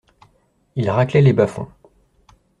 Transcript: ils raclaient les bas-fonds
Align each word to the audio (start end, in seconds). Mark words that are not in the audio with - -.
ils 0.75 0.89
raclaient 0.89 1.21
les 1.21 1.31
bas-fonds 1.31 1.69